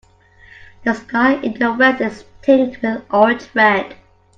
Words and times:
The 0.83 0.95
sky 0.95 1.33
in 1.33 1.59
the 1.59 1.73
west 1.73 2.01
is 2.01 2.25
tinged 2.41 2.77
with 2.81 3.03
orange 3.11 3.47
red. 3.53 3.97